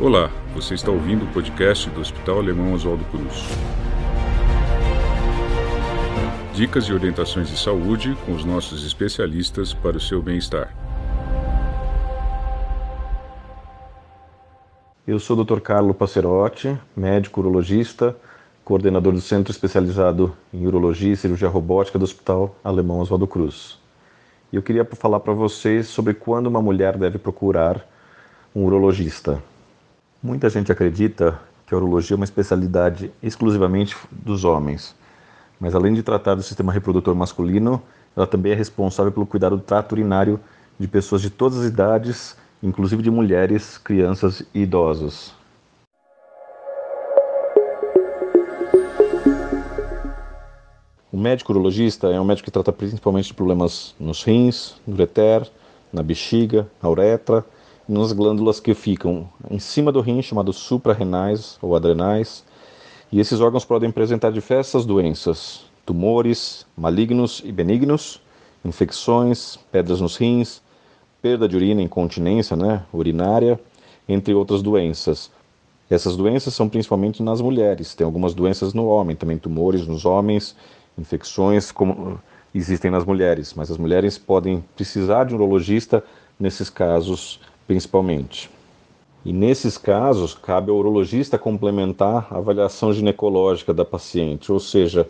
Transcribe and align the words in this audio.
Olá, 0.00 0.30
você 0.54 0.74
está 0.74 0.92
ouvindo 0.92 1.24
o 1.24 1.32
podcast 1.32 1.90
do 1.90 2.00
Hospital 2.00 2.38
Alemão 2.38 2.72
Oswaldo 2.72 3.04
Cruz. 3.06 3.48
Dicas 6.54 6.84
e 6.84 6.92
orientações 6.92 7.48
de 7.48 7.58
saúde 7.58 8.16
com 8.24 8.30
os 8.30 8.44
nossos 8.44 8.86
especialistas 8.86 9.74
para 9.74 9.96
o 9.96 10.00
seu 10.00 10.22
bem-estar. 10.22 10.72
Eu 15.04 15.18
sou 15.18 15.36
o 15.36 15.44
Dr. 15.44 15.58
Carlo 15.58 15.92
Passerotti, 15.92 16.78
médico 16.96 17.40
urologista, 17.40 18.16
coordenador 18.64 19.12
do 19.12 19.20
Centro 19.20 19.50
Especializado 19.50 20.32
em 20.54 20.64
Urologia 20.64 21.12
e 21.12 21.16
Cirurgia 21.16 21.48
Robótica 21.48 21.98
do 21.98 22.04
Hospital 22.04 22.54
Alemão 22.62 23.00
Oswaldo 23.00 23.26
Cruz. 23.26 23.80
E 24.52 24.56
eu 24.56 24.62
queria 24.62 24.84
falar 24.84 25.18
para 25.18 25.32
vocês 25.32 25.88
sobre 25.88 26.14
quando 26.14 26.46
uma 26.46 26.62
mulher 26.62 26.96
deve 26.96 27.18
procurar 27.18 27.84
um 28.54 28.62
urologista. 28.62 29.42
Muita 30.20 30.50
gente 30.50 30.72
acredita 30.72 31.38
que 31.64 31.72
a 31.72 31.76
urologia 31.76 32.14
é 32.14 32.16
uma 32.16 32.24
especialidade 32.24 33.12
exclusivamente 33.22 33.96
dos 34.10 34.44
homens, 34.44 34.96
mas 35.60 35.76
além 35.76 35.94
de 35.94 36.02
tratar 36.02 36.34
do 36.34 36.42
sistema 36.42 36.72
reprodutor 36.72 37.14
masculino, 37.14 37.80
ela 38.16 38.26
também 38.26 38.50
é 38.50 38.54
responsável 38.56 39.12
pelo 39.12 39.24
cuidado 39.24 39.56
do 39.56 39.62
trato 39.62 39.92
urinário 39.92 40.40
de 40.76 40.88
pessoas 40.88 41.22
de 41.22 41.30
todas 41.30 41.60
as 41.60 41.66
idades, 41.66 42.36
inclusive 42.60 43.00
de 43.00 43.12
mulheres, 43.12 43.78
crianças 43.78 44.42
e 44.52 44.62
idosos. 44.62 45.32
O 51.12 51.16
médico 51.16 51.52
urologista 51.52 52.08
é 52.08 52.20
um 52.20 52.24
médico 52.24 52.46
que 52.46 52.50
trata 52.50 52.72
principalmente 52.72 53.26
de 53.26 53.34
problemas 53.34 53.94
nos 54.00 54.24
rins, 54.24 54.74
no 54.84 54.94
ureter, 54.94 55.48
na 55.92 56.02
bexiga, 56.02 56.66
na 56.82 56.88
uretra 56.88 57.44
nas 57.88 58.12
glândulas 58.12 58.60
que 58.60 58.74
ficam 58.74 59.28
em 59.50 59.58
cima 59.58 59.90
do 59.90 60.00
rim, 60.00 60.20
chamados 60.20 60.56
suprarrenais 60.56 61.58
ou 61.62 61.74
adrenais. 61.74 62.44
E 63.10 63.18
esses 63.18 63.40
órgãos 63.40 63.64
podem 63.64 63.88
apresentar 63.88 64.30
diversas 64.30 64.84
doenças, 64.84 65.64
tumores 65.86 66.66
malignos 66.76 67.40
e 67.44 67.50
benignos, 67.50 68.20
infecções, 68.62 69.58
pedras 69.72 70.00
nos 70.00 70.16
rins, 70.16 70.60
perda 71.22 71.48
de 71.48 71.56
urina, 71.56 71.80
incontinência 71.80 72.54
né, 72.54 72.84
urinária, 72.92 73.58
entre 74.06 74.34
outras 74.34 74.60
doenças. 74.60 75.30
Essas 75.88 76.16
doenças 76.16 76.52
são 76.52 76.68
principalmente 76.68 77.22
nas 77.22 77.40
mulheres, 77.40 77.94
tem 77.94 78.04
algumas 78.04 78.34
doenças 78.34 78.74
no 78.74 78.86
homem, 78.86 79.16
também 79.16 79.38
tumores 79.38 79.86
nos 79.86 80.04
homens, 80.04 80.54
infecções 80.98 81.72
como 81.72 82.20
existem 82.54 82.90
nas 82.90 83.06
mulheres, 83.06 83.54
mas 83.54 83.70
as 83.70 83.78
mulheres 83.78 84.18
podem 84.18 84.62
precisar 84.76 85.24
de 85.24 85.34
um 85.34 85.38
urologista 85.38 86.04
nesses 86.38 86.68
casos 86.68 87.40
principalmente. 87.68 88.50
E 89.24 89.32
nesses 89.32 89.76
casos, 89.76 90.34
cabe 90.34 90.70
ao 90.70 90.78
urologista 90.78 91.36
complementar 91.36 92.26
a 92.30 92.38
avaliação 92.38 92.92
ginecológica 92.94 93.74
da 93.74 93.84
paciente, 93.84 94.50
ou 94.50 94.58
seja, 94.58 95.08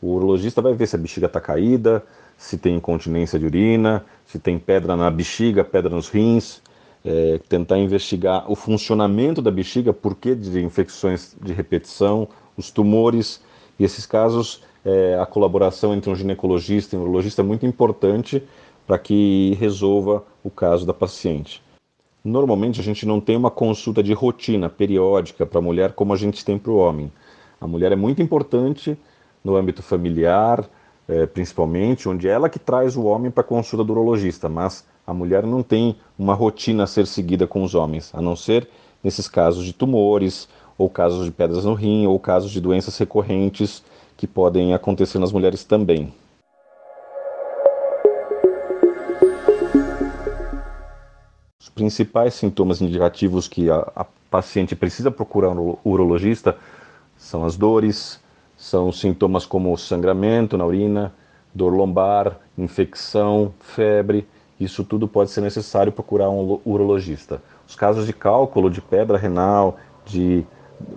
o 0.00 0.14
urologista 0.14 0.62
vai 0.62 0.72
ver 0.72 0.86
se 0.86 0.96
a 0.96 0.98
bexiga 0.98 1.26
está 1.26 1.40
caída, 1.40 2.02
se 2.36 2.56
tem 2.56 2.76
incontinência 2.76 3.38
de 3.38 3.44
urina, 3.44 4.06
se 4.24 4.38
tem 4.38 4.58
pedra 4.58 4.96
na 4.96 5.10
bexiga, 5.10 5.62
pedra 5.62 5.94
nos 5.94 6.08
rins, 6.08 6.62
é, 7.04 7.40
tentar 7.46 7.78
investigar 7.78 8.50
o 8.50 8.54
funcionamento 8.54 9.42
da 9.42 9.50
bexiga, 9.50 9.92
por 9.92 10.14
que 10.14 10.34
de 10.34 10.62
infecções 10.62 11.36
de 11.42 11.52
repetição, 11.52 12.26
os 12.56 12.70
tumores, 12.70 13.42
e 13.78 13.84
esses 13.84 14.06
casos, 14.06 14.62
é, 14.82 15.18
a 15.20 15.26
colaboração 15.26 15.92
entre 15.94 16.10
um 16.10 16.16
ginecologista 16.16 16.96
e 16.96 16.98
um 16.98 17.02
urologista 17.02 17.42
é 17.42 17.44
muito 17.44 17.66
importante 17.66 18.42
para 18.86 18.98
que 18.98 19.54
resolva 19.60 20.24
o 20.42 20.48
caso 20.48 20.86
da 20.86 20.94
paciente. 20.94 21.62
Normalmente 22.24 22.80
a 22.80 22.84
gente 22.84 23.06
não 23.06 23.20
tem 23.20 23.36
uma 23.36 23.50
consulta 23.50 24.02
de 24.02 24.12
rotina 24.12 24.68
periódica 24.68 25.46
para 25.46 25.58
a 25.58 25.62
mulher 25.62 25.92
como 25.92 26.12
a 26.12 26.16
gente 26.16 26.44
tem 26.44 26.58
para 26.58 26.72
o 26.72 26.76
homem. 26.76 27.12
A 27.60 27.66
mulher 27.66 27.92
é 27.92 27.96
muito 27.96 28.20
importante 28.20 28.96
no 29.42 29.56
âmbito 29.56 29.82
familiar, 29.82 30.68
é, 31.08 31.26
principalmente, 31.26 32.08
onde 32.08 32.28
é 32.28 32.32
ela 32.32 32.48
que 32.48 32.58
traz 32.58 32.96
o 32.96 33.04
homem 33.04 33.30
para 33.30 33.40
a 33.40 33.46
consulta 33.46 33.84
do 33.84 33.92
urologista, 33.92 34.48
mas 34.48 34.84
a 35.06 35.14
mulher 35.14 35.46
não 35.46 35.62
tem 35.62 35.96
uma 36.18 36.34
rotina 36.34 36.84
a 36.84 36.86
ser 36.86 37.06
seguida 37.06 37.46
com 37.46 37.62
os 37.62 37.74
homens, 37.74 38.10
a 38.14 38.20
não 38.20 38.36
ser 38.36 38.68
nesses 39.02 39.26
casos 39.26 39.64
de 39.64 39.72
tumores, 39.72 40.48
ou 40.76 40.90
casos 40.90 41.24
de 41.24 41.30
pedras 41.30 41.64
no 41.64 41.74
rim, 41.74 42.06
ou 42.06 42.18
casos 42.20 42.50
de 42.50 42.60
doenças 42.60 42.96
recorrentes 42.98 43.82
que 44.16 44.26
podem 44.26 44.74
acontecer 44.74 45.18
nas 45.18 45.32
mulheres 45.32 45.64
também. 45.64 46.12
Principais 51.78 52.34
sintomas 52.34 52.82
indicativos 52.82 53.46
que 53.46 53.70
a, 53.70 53.76
a 53.94 54.04
paciente 54.28 54.74
precisa 54.74 55.12
procurar 55.12 55.50
um 55.50 55.76
urologista 55.84 56.56
são 57.16 57.44
as 57.44 57.56
dores, 57.56 58.20
são 58.56 58.90
sintomas 58.90 59.46
como 59.46 59.76
sangramento 59.78 60.58
na 60.58 60.66
urina, 60.66 61.12
dor 61.54 61.72
lombar, 61.72 62.36
infecção, 62.56 63.54
febre. 63.60 64.26
Isso 64.58 64.82
tudo 64.82 65.06
pode 65.06 65.30
ser 65.30 65.40
necessário 65.40 65.92
procurar 65.92 66.28
um 66.30 66.58
urologista. 66.64 67.40
Os 67.66 67.76
casos 67.76 68.06
de 68.06 68.12
cálculo 68.12 68.68
de 68.68 68.80
pedra 68.80 69.16
renal, 69.16 69.78
de 70.04 70.44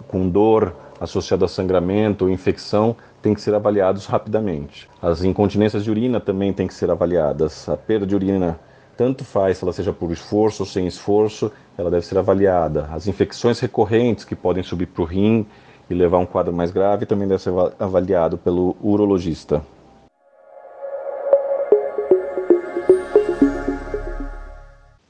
com 0.07 0.27
dor 0.27 0.75
associada 0.99 1.45
a 1.45 1.47
sangramento 1.47 2.25
ou 2.25 2.31
infecção, 2.31 2.95
têm 3.21 3.35
que 3.35 3.41
ser 3.41 3.53
avaliados 3.53 4.07
rapidamente. 4.07 4.89
As 4.99 5.23
incontinências 5.23 5.83
de 5.83 5.91
urina 5.91 6.19
também 6.19 6.51
têm 6.51 6.67
que 6.67 6.73
ser 6.73 6.89
avaliadas. 6.89 7.69
A 7.69 7.77
perda 7.77 8.07
de 8.07 8.15
urina 8.15 8.59
tanto 9.01 9.25
faz 9.25 9.57
se 9.57 9.63
ela 9.63 9.73
seja 9.73 9.91
por 9.91 10.11
esforço 10.11 10.61
ou 10.61 10.67
sem 10.67 10.85
esforço, 10.85 11.51
ela 11.75 11.89
deve 11.89 12.05
ser 12.05 12.19
avaliada. 12.19 12.87
As 12.91 13.07
infecções 13.07 13.59
recorrentes 13.59 14.23
que 14.23 14.35
podem 14.35 14.61
subir 14.61 14.85
para 14.85 15.01
o 15.01 15.05
rim 15.05 15.43
e 15.89 15.93
levar 15.95 16.17
a 16.17 16.19
um 16.19 16.25
quadro 16.27 16.53
mais 16.53 16.69
grave 16.69 17.07
também 17.07 17.27
deve 17.27 17.41
ser 17.41 17.51
avaliado 17.79 18.37
pelo 18.37 18.77
urologista. 18.79 19.65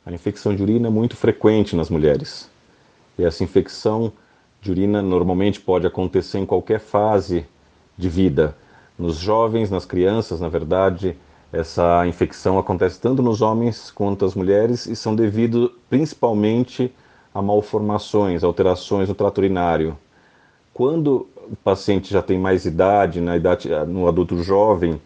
A 0.06 0.13
infecção 0.13 0.56
de 0.56 0.63
urina 0.63 0.88
é 0.88 0.90
muito 0.90 1.18
frequente 1.18 1.75
nas 1.75 1.90
mulheres. 1.90 2.50
E 3.19 3.25
essa 3.25 3.44
infecção 3.44 4.13
de 4.62 4.72
urina 4.72 5.01
normalmente 5.01 5.59
pode 5.59 5.85
acontecer 5.85 6.38
em 6.38 6.46
qualquer 6.46 6.80
fase 6.80 7.46
de 7.97 8.07
vida. 8.07 8.56
Nos 8.97 9.18
jovens, 9.18 9.69
nas 9.69 9.84
crianças, 9.84 10.40
na 10.40 10.47
verdade, 10.47 11.18
essa 11.51 12.07
infecção 12.07 12.57
acontece 12.57 13.00
tanto 13.00 13.22
nos 13.22 13.41
homens 13.41 13.91
quanto 13.91 14.23
nas 14.23 14.35
mulheres 14.35 14.85
e 14.85 14.95
são 14.95 15.16
devido 15.16 15.73
principalmente 15.89 16.94
a 17.34 17.41
malformações, 17.41 18.44
alterações 18.44 19.09
no 19.09 19.16
trato 19.16 19.39
urinário. 19.39 19.97
Quando 20.73 21.28
o 21.50 21.56
paciente 21.57 22.12
já 22.12 22.22
tem 22.22 22.39
mais 22.39 22.66
idade, 22.66 23.19
na 23.19 23.35
idade 23.35 23.69
no 23.88 24.07
adulto 24.07 24.41
jovem, 24.41 25.01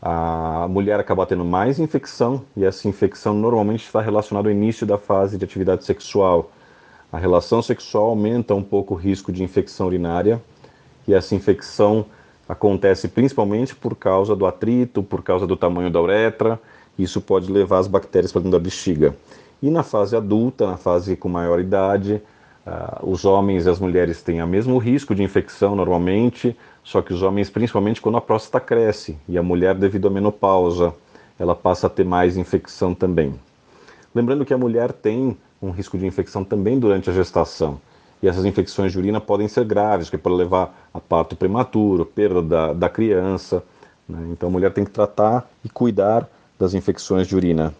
a 0.00 0.68
mulher 0.68 1.00
acaba 1.00 1.26
tendo 1.26 1.44
mais 1.44 1.80
infecção 1.80 2.44
e 2.56 2.64
essa 2.64 2.86
infecção 2.86 3.34
normalmente 3.34 3.84
está 3.84 4.00
relacionada 4.00 4.48
ao 4.48 4.52
início 4.52 4.86
da 4.86 4.98
fase 4.98 5.36
de 5.36 5.44
atividade 5.44 5.84
sexual. 5.84 6.52
A 7.10 7.18
relação 7.18 7.62
sexual 7.62 8.06
aumenta 8.06 8.54
um 8.54 8.62
pouco 8.62 8.94
o 8.94 8.96
risco 8.96 9.32
de 9.32 9.42
infecção 9.42 9.86
urinária 9.86 10.40
e 11.08 11.14
essa 11.14 11.34
infecção 11.34 12.06
acontece 12.48 13.08
principalmente 13.08 13.74
por 13.74 13.94
causa 13.96 14.36
do 14.36 14.46
atrito, 14.46 15.02
por 15.02 15.22
causa 15.22 15.46
do 15.46 15.56
tamanho 15.56 15.90
da 15.90 16.00
uretra. 16.00 16.60
Isso 16.98 17.20
pode 17.20 17.50
levar 17.50 17.78
as 17.78 17.86
bactérias 17.86 18.30
para 18.30 18.42
dentro 18.42 18.58
da 18.58 18.62
bexiga. 18.62 19.16
E 19.62 19.70
na 19.70 19.82
fase 19.82 20.14
adulta, 20.16 20.66
na 20.66 20.76
fase 20.76 21.16
com 21.16 21.28
maior 21.28 21.58
idade, 21.58 22.20
uh, 22.66 23.08
os 23.08 23.24
homens 23.24 23.66
e 23.66 23.70
as 23.70 23.80
mulheres 23.80 24.22
têm 24.22 24.42
o 24.42 24.46
mesmo 24.46 24.78
risco 24.78 25.14
de 25.14 25.22
infecção 25.22 25.74
normalmente, 25.74 26.56
só 26.82 27.00
que 27.00 27.14
os 27.14 27.22
homens, 27.22 27.48
principalmente 27.48 28.00
quando 28.00 28.18
a 28.18 28.20
próstata 28.20 28.60
cresce, 28.64 29.16
e 29.26 29.38
a 29.38 29.42
mulher, 29.42 29.74
devido 29.74 30.06
à 30.06 30.10
menopausa, 30.10 30.94
ela 31.38 31.54
passa 31.54 31.86
a 31.86 31.90
ter 31.90 32.04
mais 32.04 32.36
infecção 32.36 32.94
também. 32.94 33.34
Lembrando 34.14 34.44
que 34.44 34.54
a 34.54 34.58
mulher 34.58 34.92
tem 34.92 35.36
um 35.60 35.70
risco 35.70 35.96
de 35.96 36.06
infecção 36.06 36.44
também 36.44 36.78
durante 36.78 37.08
a 37.08 37.12
gestação. 37.12 37.80
E 38.24 38.26
essas 38.26 38.46
infecções 38.46 38.90
de 38.90 38.96
urina 38.98 39.20
podem 39.20 39.46
ser 39.46 39.66
graves, 39.66 40.08
que 40.08 40.16
pode 40.16 40.36
levar 40.36 40.88
a 40.94 40.98
parto 40.98 41.36
prematuro, 41.36 42.06
perda 42.06 42.40
da, 42.40 42.72
da 42.72 42.88
criança. 42.88 43.62
Né? 44.08 44.28
Então 44.30 44.48
a 44.48 44.52
mulher 44.52 44.72
tem 44.72 44.82
que 44.82 44.90
tratar 44.90 45.46
e 45.62 45.68
cuidar 45.68 46.26
das 46.58 46.72
infecções 46.72 47.26
de 47.26 47.36
urina. 47.36 47.74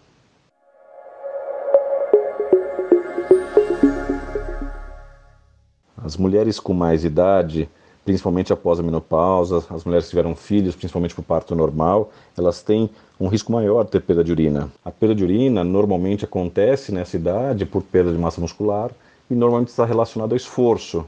As 5.97 6.15
mulheres 6.15 6.59
com 6.59 6.75
mais 6.75 7.03
idade, 7.03 7.67
principalmente 8.05 8.53
após 8.53 8.79
a 8.79 8.83
menopausa, 8.83 9.65
as 9.67 9.83
mulheres 9.83 10.05
que 10.05 10.11
tiveram 10.11 10.35
filhos, 10.35 10.75
principalmente 10.75 11.15
por 11.15 11.23
parto 11.23 11.55
normal, 11.55 12.11
elas 12.37 12.61
têm 12.61 12.87
um 13.19 13.27
risco 13.29 13.51
maior 13.51 13.83
de 13.83 13.89
ter 13.89 14.01
perda 14.01 14.23
de 14.23 14.31
urina. 14.31 14.69
A 14.85 14.91
perda 14.91 15.15
de 15.15 15.23
urina 15.23 15.63
normalmente 15.63 16.23
acontece 16.23 16.91
nessa 16.91 17.15
idade 17.15 17.65
por 17.65 17.81
perda 17.81 18.11
de 18.11 18.17
massa 18.19 18.39
muscular 18.39 18.91
e 19.29 19.35
normalmente 19.35 19.69
está 19.69 19.85
relacionado 19.85 20.31
ao 20.31 20.37
esforço, 20.37 21.07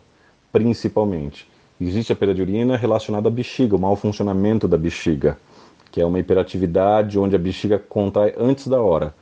principalmente. 0.51 1.47
Existe 1.79 2.11
a 2.11 2.15
perda 2.15 2.33
de 2.33 2.41
urina 2.41 2.75
relacionada 2.75 3.27
à 3.27 3.31
bexiga, 3.31 3.75
o 3.75 3.79
mau 3.79 3.95
funcionamento 3.95 4.67
da 4.67 4.77
bexiga, 4.77 5.37
que 5.91 6.01
é 6.01 6.05
uma 6.05 6.19
hiperatividade 6.19 7.19
onde 7.19 7.35
a 7.35 7.39
bexiga 7.39 7.77
contrai 7.77 8.33
antes 8.37 8.67
da 8.67 8.81
hora. 8.81 9.13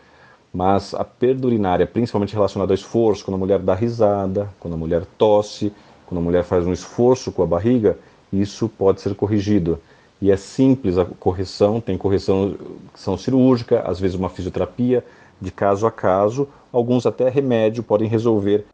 Mas 0.54 0.94
a 0.94 1.04
perda 1.04 1.48
urinária, 1.48 1.86
principalmente 1.86 2.34
relacionada 2.34 2.72
ao 2.72 2.76
esforço, 2.76 3.26
quando 3.26 3.36
a 3.36 3.40
mulher 3.40 3.60
dá 3.60 3.76
risada, 3.76 4.50
quando 4.58 4.76
a 4.76 4.78
mulher 4.78 5.04
tosse, 5.18 5.74
quando 6.06 6.20
a 6.20 6.24
mulher 6.24 6.46
faz 6.46 6.66
um 6.66 6.72
esforço 6.72 7.32
com 7.32 7.44
a 7.44 7.46
barriga, 7.46 7.98
isso 8.32 8.70
pode 8.70 9.02
ser 9.02 9.16
corrigido. 9.16 9.80
E 10.22 10.32
é 10.32 10.38
simples 10.38 10.98
a 10.98 11.04
correção, 11.04 11.82
tem 11.82 11.98
correção 11.98 12.56
cirúrgica, 13.18 13.82
às 13.82 14.00
vezes 14.00 14.16
uma 14.16 14.30
fisioterapia, 14.30 15.04
de 15.42 15.52
caso 15.52 15.86
a 15.86 15.92
caso, 15.92 16.48
alguns 16.72 17.06
até 17.06 17.28
remédio 17.28 17.84
podem 17.84 18.08
resolver. 18.08 18.66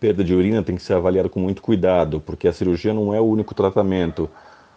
Perda 0.00 0.22
de 0.24 0.34
urina 0.34 0.62
tem 0.62 0.76
que 0.76 0.82
ser 0.82 0.94
avaliada 0.94 1.28
com 1.28 1.40
muito 1.40 1.62
cuidado, 1.62 2.20
porque 2.20 2.48
a 2.48 2.52
cirurgia 2.52 2.94
não 2.94 3.14
é 3.14 3.20
o 3.20 3.24
único 3.24 3.54
tratamento. 3.54 4.28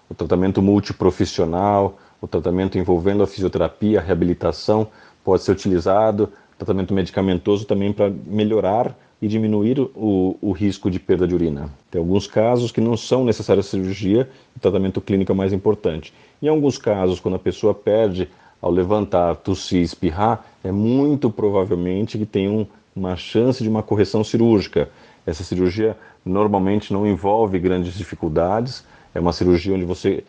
O 0.09 0.13
tratamento 0.13 0.61
multiprofissional, 0.61 1.97
o 2.19 2.27
tratamento 2.27 2.77
envolvendo 2.77 3.23
a 3.23 3.27
fisioterapia, 3.27 3.99
a 3.99 4.03
reabilitação, 4.03 4.87
pode 5.23 5.43
ser 5.43 5.51
utilizado, 5.51 6.29
tratamento 6.57 6.93
medicamentoso 6.93 7.65
também 7.65 7.91
para 7.91 8.11
melhorar 8.27 8.95
e 9.21 9.27
diminuir 9.27 9.79
o, 9.79 10.37
o, 10.41 10.51
risco 10.51 10.89
de 10.89 10.99
perda 10.99 11.27
de 11.27 11.33
urina. 11.33 11.69
Tem 11.89 11.99
alguns 11.99 12.27
casos 12.27 12.71
que 12.71 12.81
não 12.81 12.95
são 12.97 13.23
necessárias 13.23 13.67
cirurgia, 13.67 14.29
o 14.55 14.59
tratamento 14.59 15.01
clínico 15.01 15.31
é 15.31 15.35
mais 15.35 15.53
importante. 15.53 16.13
Em 16.41 16.47
alguns 16.47 16.77
casos, 16.77 17.19
quando 17.19 17.35
a 17.35 17.39
pessoa 17.39 17.73
perde 17.73 18.27
ao 18.61 18.71
levantar, 18.71 19.35
tossir, 19.37 19.81
espirrar, 19.81 20.45
é 20.63 20.71
muito 20.71 21.29
provavelmente 21.29 22.17
que 22.17 22.25
tem 22.25 22.47
um, 22.47 22.65
uma 22.95 23.15
chance 23.15 23.63
de 23.63 23.69
uma 23.69 23.83
correção 23.83 24.23
cirúrgica. 24.23 24.89
Essa 25.25 25.43
cirurgia 25.43 25.97
normalmente 26.25 26.91
não 26.91 27.05
envolve 27.05 27.59
grandes 27.59 27.93
dificuldades, 27.93 28.83
é 29.13 29.19
uma 29.19 29.33
cirurgia 29.33 29.73
onde 29.75 29.85
você 29.85 30.23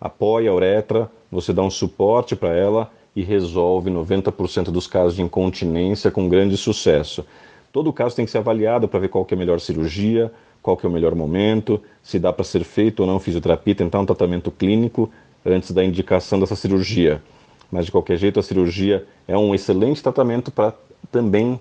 apoia 0.00 0.50
a 0.50 0.54
uretra, 0.54 1.10
você 1.30 1.52
dá 1.52 1.62
um 1.62 1.70
suporte 1.70 2.36
para 2.36 2.54
ela 2.54 2.90
e 3.16 3.22
resolve 3.22 3.90
90% 3.90 4.64
dos 4.64 4.86
casos 4.86 5.14
de 5.14 5.22
incontinência 5.22 6.10
com 6.10 6.28
grande 6.28 6.56
sucesso. 6.56 7.24
Todo 7.72 7.92
caso 7.92 8.14
tem 8.14 8.24
que 8.24 8.30
ser 8.30 8.38
avaliado 8.38 8.86
para 8.86 9.00
ver 9.00 9.08
qual 9.08 9.26
é 9.28 9.34
a 9.34 9.38
melhor 9.38 9.60
cirurgia, 9.60 10.30
qual 10.62 10.78
é 10.82 10.86
o 10.86 10.90
melhor 10.90 11.14
momento, 11.14 11.80
se 12.02 12.18
dá 12.18 12.32
para 12.32 12.44
ser 12.44 12.64
feito 12.64 13.00
ou 13.00 13.06
não 13.06 13.18
fisioterapia, 13.18 13.74
tentar 13.74 14.00
um 14.00 14.06
tratamento 14.06 14.50
clínico 14.50 15.10
antes 15.44 15.70
da 15.72 15.84
indicação 15.84 16.40
dessa 16.40 16.56
cirurgia. 16.56 17.22
Mas 17.70 17.86
de 17.86 17.92
qualquer 17.92 18.16
jeito, 18.16 18.38
a 18.38 18.42
cirurgia 18.42 19.06
é 19.26 19.36
um 19.36 19.54
excelente 19.54 20.02
tratamento 20.02 20.50
para 20.50 20.72
também 21.10 21.58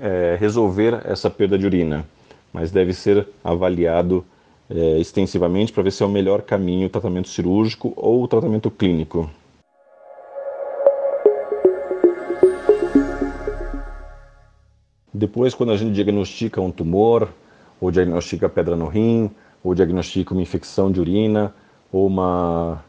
é, 0.00 0.36
resolver 0.38 1.00
essa 1.04 1.28
perda 1.28 1.58
de 1.58 1.66
urina, 1.66 2.06
mas 2.52 2.70
deve 2.70 2.92
ser 2.92 3.26
avaliado 3.42 4.24
é, 4.68 4.98
extensivamente 4.98 5.72
para 5.72 5.82
ver 5.82 5.92
se 5.92 6.02
é 6.02 6.06
o 6.06 6.08
melhor 6.08 6.42
caminho 6.42 6.86
o 6.86 6.90
tratamento 6.90 7.28
cirúrgico 7.28 7.92
ou 7.96 8.22
o 8.22 8.28
tratamento 8.28 8.70
clínico. 8.70 9.30
Depois, 15.12 15.54
quando 15.54 15.72
a 15.72 15.76
gente 15.76 15.94
diagnostica 15.94 16.60
um 16.60 16.70
tumor, 16.70 17.28
ou 17.80 17.90
diagnostica 17.90 18.48
pedra 18.48 18.76
no 18.76 18.86
rim, 18.86 19.30
ou 19.64 19.74
diagnostica 19.74 20.34
uma 20.34 20.42
infecção 20.42 20.92
de 20.92 21.00
urina, 21.00 21.54
ou 21.90 22.06
uma, 22.06 22.84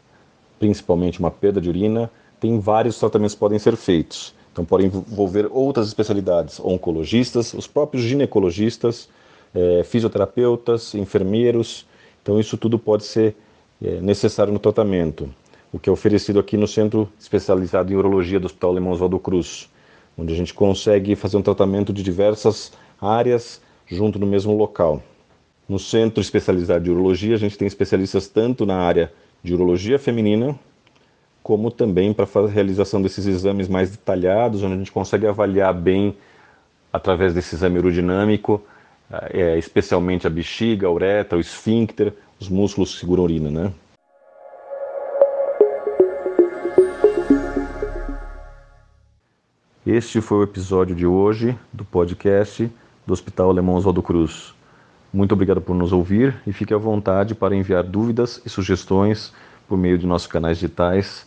principalmente 0.58 1.18
uma 1.20 1.30
perda 1.30 1.58
de 1.58 1.70
urina, 1.70 2.10
tem 2.38 2.60
vários 2.60 2.98
tratamentos 2.98 3.34
que 3.34 3.40
podem 3.40 3.58
ser 3.58 3.76
feitos. 3.76 4.34
Então, 4.58 4.64
podem 4.64 4.88
envolver 4.88 5.48
outras 5.52 5.86
especialidades, 5.86 6.58
oncologistas, 6.58 7.54
os 7.54 7.68
próprios 7.68 8.02
ginecologistas, 8.02 9.08
é, 9.54 9.84
fisioterapeutas, 9.84 10.96
enfermeiros. 10.96 11.86
Então, 12.20 12.40
isso 12.40 12.56
tudo 12.58 12.76
pode 12.76 13.04
ser 13.04 13.36
é, 13.80 14.00
necessário 14.00 14.52
no 14.52 14.58
tratamento. 14.58 15.32
O 15.72 15.78
que 15.78 15.88
é 15.88 15.92
oferecido 15.92 16.40
aqui 16.40 16.56
no 16.56 16.66
Centro 16.66 17.08
Especializado 17.20 17.92
em 17.92 17.96
Urologia 17.96 18.40
do 18.40 18.46
Hospital 18.46 18.70
Alemão 18.70 18.92
Oswaldo 18.92 19.20
Cruz 19.20 19.68
onde 20.18 20.32
a 20.32 20.36
gente 20.36 20.52
consegue 20.52 21.14
fazer 21.14 21.36
um 21.36 21.42
tratamento 21.42 21.92
de 21.92 22.02
diversas 22.02 22.72
áreas 23.00 23.62
junto 23.86 24.18
no 24.18 24.26
mesmo 24.26 24.56
local. 24.56 25.00
No 25.68 25.78
Centro 25.78 26.20
Especializado 26.20 26.82
de 26.82 26.90
Urologia, 26.90 27.36
a 27.36 27.38
gente 27.38 27.56
tem 27.56 27.68
especialistas 27.68 28.26
tanto 28.26 28.66
na 28.66 28.76
área 28.76 29.12
de 29.40 29.54
urologia 29.54 30.00
feminina, 30.00 30.58
como 31.48 31.70
também 31.70 32.12
para 32.12 32.26
a 32.26 32.46
realização 32.46 33.00
desses 33.00 33.24
exames 33.24 33.68
mais 33.68 33.90
detalhados, 33.90 34.62
onde 34.62 34.74
a 34.74 34.76
gente 34.76 34.92
consegue 34.92 35.26
avaliar 35.26 35.72
bem, 35.72 36.14
através 36.92 37.32
desse 37.32 37.54
exame 37.54 37.78
urodinâmico, 37.78 38.62
é, 39.30 39.56
especialmente 39.56 40.26
a 40.26 40.30
bexiga, 40.30 40.86
a 40.86 40.90
uretra, 40.90 41.38
o 41.38 41.40
esfíncter, 41.40 42.12
os 42.38 42.50
músculos 42.50 42.92
que 42.92 43.00
seguram 43.00 43.22
a 43.22 43.24
urina, 43.24 43.50
né? 43.50 43.72
Este 49.86 50.20
foi 50.20 50.40
o 50.40 50.42
episódio 50.42 50.94
de 50.94 51.06
hoje 51.06 51.58
do 51.72 51.82
podcast 51.82 52.70
do 53.06 53.12
Hospital 53.14 53.48
Alemão 53.48 53.76
Oswaldo 53.76 54.02
Cruz. 54.02 54.52
Muito 55.10 55.32
obrigado 55.32 55.62
por 55.62 55.74
nos 55.74 55.94
ouvir 55.94 56.42
e 56.46 56.52
fique 56.52 56.74
à 56.74 56.76
vontade 56.76 57.34
para 57.34 57.56
enviar 57.56 57.84
dúvidas 57.84 58.38
e 58.44 58.50
sugestões 58.50 59.32
por 59.66 59.78
meio 59.78 59.96
de 59.96 60.06
nossos 60.06 60.28
canais 60.28 60.58
digitais. 60.58 61.26